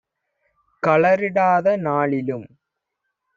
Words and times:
கழறிடாத 0.83 1.75
நாளிலும் 1.77 2.47